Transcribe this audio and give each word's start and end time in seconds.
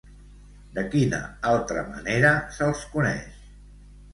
De 0.77 0.83
quina 0.95 1.19
altra 1.51 1.83
manera 1.91 2.33
se'ls 2.57 2.83
coneix? 2.95 3.45